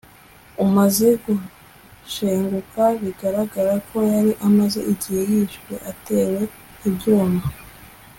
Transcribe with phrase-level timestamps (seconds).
[0.65, 6.41] umaze gushenguka bigaragara ko yari amaze igihe yishwe atewe
[6.87, 7.41] ibyuma